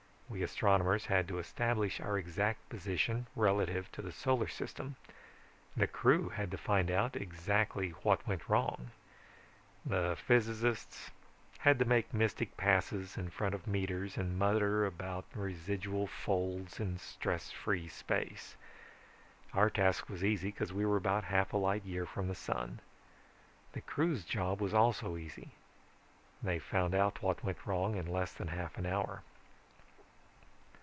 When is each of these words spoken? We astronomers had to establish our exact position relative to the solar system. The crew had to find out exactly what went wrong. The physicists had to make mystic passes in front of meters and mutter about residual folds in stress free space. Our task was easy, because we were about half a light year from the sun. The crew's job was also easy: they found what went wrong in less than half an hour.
We 0.33 0.43
astronomers 0.43 1.07
had 1.07 1.27
to 1.27 1.39
establish 1.39 1.99
our 1.99 2.17
exact 2.17 2.69
position 2.69 3.27
relative 3.35 3.91
to 3.91 4.01
the 4.01 4.13
solar 4.13 4.47
system. 4.47 4.95
The 5.75 5.87
crew 5.87 6.29
had 6.29 6.51
to 6.51 6.57
find 6.57 6.89
out 6.89 7.17
exactly 7.17 7.89
what 8.01 8.25
went 8.25 8.47
wrong. 8.47 8.91
The 9.85 10.15
physicists 10.17 11.11
had 11.59 11.79
to 11.79 11.85
make 11.85 12.13
mystic 12.13 12.55
passes 12.55 13.17
in 13.17 13.29
front 13.29 13.53
of 13.53 13.67
meters 13.67 14.15
and 14.15 14.39
mutter 14.39 14.85
about 14.85 15.25
residual 15.35 16.07
folds 16.07 16.79
in 16.79 16.97
stress 16.97 17.51
free 17.51 17.89
space. 17.89 18.55
Our 19.53 19.69
task 19.69 20.07
was 20.07 20.23
easy, 20.23 20.47
because 20.51 20.71
we 20.71 20.85
were 20.85 20.95
about 20.97 21.25
half 21.25 21.51
a 21.51 21.57
light 21.57 21.83
year 21.83 22.05
from 22.05 22.29
the 22.29 22.35
sun. 22.35 22.79
The 23.73 23.81
crew's 23.81 24.23
job 24.23 24.61
was 24.61 24.73
also 24.73 25.17
easy: 25.17 25.51
they 26.41 26.57
found 26.57 26.93
what 27.19 27.43
went 27.43 27.65
wrong 27.67 27.97
in 27.97 28.05
less 28.05 28.31
than 28.33 28.47
half 28.47 28.77
an 28.77 28.85
hour. 28.85 29.23